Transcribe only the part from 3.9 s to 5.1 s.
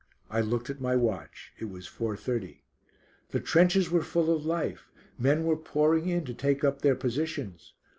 were full of life.